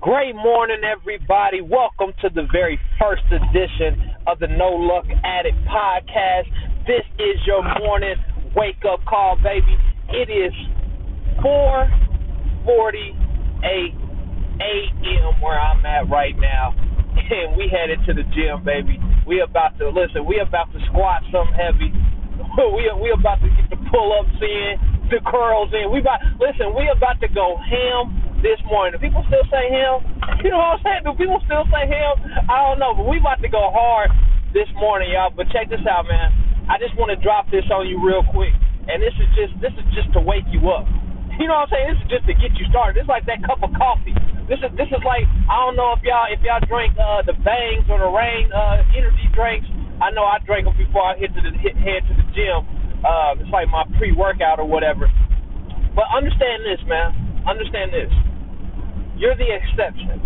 [0.00, 1.60] Great morning, everybody.
[1.60, 6.46] Welcome to the very first edition of the No Luck Added podcast.
[6.86, 8.14] This is your morning
[8.54, 9.76] wake up call, baby.
[10.14, 10.54] It is
[11.42, 13.90] 4:48
[14.62, 15.40] a.m.
[15.42, 16.74] where I'm at right now,
[17.18, 19.00] and we headed to the gym, baby.
[19.26, 20.24] We about to listen.
[20.24, 21.90] We about to squat some heavy.
[22.54, 24.78] We we about to get the pull ups in,
[25.10, 25.90] the curls in.
[25.90, 26.72] We about listen.
[26.78, 28.94] We about to go ham this morning.
[28.94, 30.02] Do people still say him?
[30.44, 31.02] You know what I'm saying?
[31.02, 32.14] Do people still say him?
[32.46, 34.10] I don't know, but we about to go hard
[34.54, 35.34] this morning, y'all.
[35.34, 36.30] But check this out, man.
[36.70, 38.52] I just want to drop this on you real quick,
[38.86, 40.86] and this is just this is just to wake you up.
[41.38, 41.86] You know what I'm saying?
[41.94, 42.98] This is just to get you started.
[42.98, 44.14] It's like that cup of coffee.
[44.50, 47.36] This is this is like I don't know if y'all if y'all drink uh, the
[47.46, 49.66] Bangs or the Reign uh, energy drinks.
[49.98, 52.62] I know I drank them before I hit to the hit, head to the gym.
[53.02, 55.10] Uh, it's like my pre-workout or whatever.
[55.94, 57.27] But understand this, man.
[57.46, 58.10] Understand this
[59.18, 60.22] you're the exception.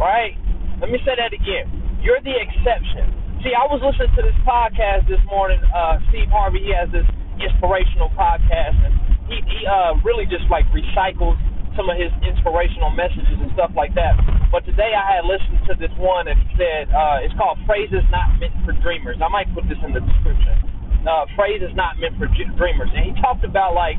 [0.00, 0.32] Right?
[0.80, 1.68] Let me say that again.
[2.00, 3.12] You're the exception.
[3.44, 5.60] See, I was listening to this podcast this morning.
[5.68, 7.04] Uh, Steve Harvey, he has this
[7.36, 8.92] inspirational podcast, and
[9.28, 11.36] he, he uh, really just like recycles
[11.76, 14.16] some of his inspirational messages and stuff like that.
[14.48, 18.04] But today I had listened to this one, and he said uh, it's called "Phrases
[18.08, 20.56] Not Meant for Dreamers." I might put this in the description.
[21.04, 23.96] Uh, phrases not meant for dreamers, and he talked about like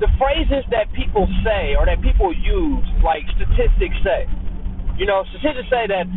[0.00, 4.24] the phrases that people say or that people use, like statistics say.
[4.96, 6.08] You know, statistics say that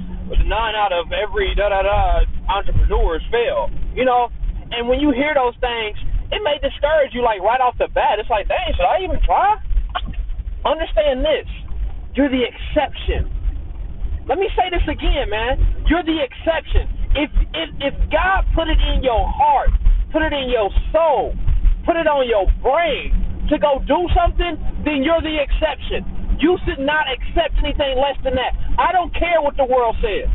[0.48, 3.68] nine out of every da da da entrepreneurs fail.
[3.92, 4.32] You know,
[4.72, 6.00] and when you hear those things,
[6.32, 8.24] it may discourage you like right off the bat.
[8.24, 9.60] It's like, dang, should I even try?
[10.64, 11.48] Understand this:
[12.16, 13.28] you're the exception.
[14.32, 15.60] Let me say this again, man.
[15.92, 16.88] You're the exception.
[17.20, 19.76] If if if God put it in your heart,
[20.16, 21.36] put it in your soul,
[21.84, 24.56] put it on your brain to go do something,
[24.86, 26.06] then you're the exception.
[26.40, 28.54] You should not accept anything less than that.
[28.80, 30.32] I don't care what the world says.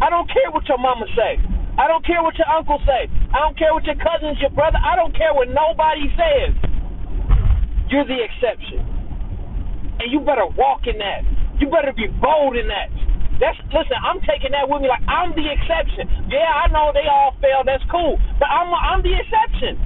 [0.00, 1.40] I don't care what your mama says.
[1.78, 3.06] I don't care what your uncle say.
[3.30, 4.78] I don't care what your cousins, your brother.
[4.82, 6.52] I don't care what nobody says.
[7.90, 8.82] You're the exception.
[10.02, 11.22] And you better walk in that.
[11.58, 12.90] You better be bold in that.
[13.38, 16.10] That's listen, I'm taking that with me like I'm the exception.
[16.26, 18.18] Yeah, I know they all fail, that's cool.
[18.38, 19.78] But I'm I'm the exception.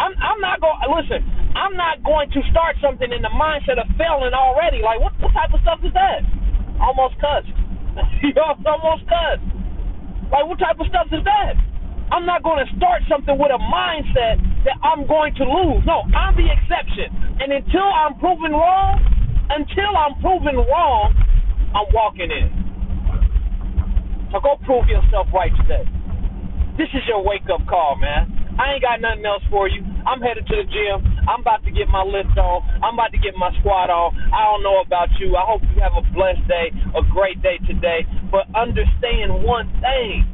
[0.00, 0.80] I'm I'm not going.
[0.88, 1.20] Listen,
[1.52, 4.80] I'm not going to start something in the mindset of failing already.
[4.80, 6.24] Like what, what type of stuff is that?
[6.80, 7.52] Almost cussed.
[8.24, 9.44] you know, almost cussed.
[10.32, 11.52] Like what type of stuff is that?
[12.10, 15.84] I'm not going to start something with a mindset that I'm going to lose.
[15.86, 17.12] No, I'm the exception.
[17.38, 18.98] And until I'm proven wrong,
[19.52, 21.14] until I'm proven wrong,
[21.76, 22.48] I'm walking in.
[24.32, 25.86] So go prove yourself right today.
[26.78, 28.39] This is your wake up call, man.
[28.60, 29.80] I ain't got nothing else for you.
[30.04, 31.00] I'm headed to the gym.
[31.24, 32.60] I'm about to get my lift on.
[32.84, 34.12] I'm about to get my squat on.
[34.36, 35.32] I don't know about you.
[35.32, 38.04] I hope you have a blessed day, a great day today.
[38.28, 40.28] But understand one thing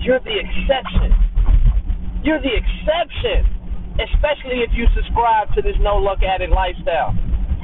[0.00, 1.12] you're the exception.
[2.24, 3.44] You're the exception,
[4.00, 7.12] especially if you subscribe to this no luck added lifestyle.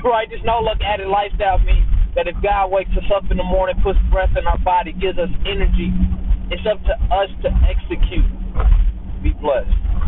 [0.05, 0.29] Right?
[0.29, 1.89] This no luck added lifestyle means
[2.21, 5.17] that if God wakes us up in the morning, puts breath in our body, gives
[5.17, 5.89] us energy,
[6.53, 8.29] it's up to us to execute
[9.41, 10.00] blessed.